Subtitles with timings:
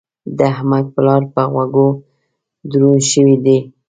[0.37, 1.87] د احمد پلار په غوږو
[2.71, 3.57] دروند شوی دی.